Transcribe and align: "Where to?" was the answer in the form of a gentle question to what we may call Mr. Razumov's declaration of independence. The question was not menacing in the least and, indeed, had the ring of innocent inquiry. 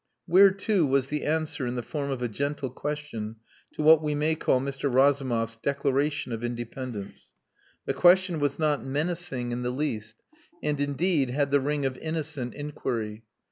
"Where 0.25 0.49
to?" 0.49 0.83
was 0.87 1.09
the 1.09 1.23
answer 1.25 1.67
in 1.67 1.75
the 1.75 1.83
form 1.83 2.09
of 2.09 2.23
a 2.23 2.27
gentle 2.27 2.71
question 2.71 3.35
to 3.75 3.83
what 3.83 4.01
we 4.01 4.15
may 4.15 4.33
call 4.33 4.59
Mr. 4.59 4.91
Razumov's 4.91 5.57
declaration 5.57 6.31
of 6.31 6.43
independence. 6.43 7.29
The 7.85 7.93
question 7.93 8.39
was 8.39 8.57
not 8.57 8.83
menacing 8.83 9.51
in 9.51 9.61
the 9.61 9.69
least 9.69 10.15
and, 10.63 10.81
indeed, 10.81 11.29
had 11.29 11.51
the 11.51 11.59
ring 11.61 11.85
of 11.85 11.99
innocent 11.99 12.55
inquiry. 12.55 13.25